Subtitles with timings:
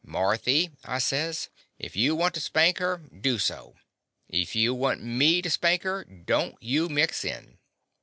[0.03, 3.75] "Marthy," I says, "if you want to spank her, do so.
[4.27, 7.59] If you want me to spank her, don't you mix in."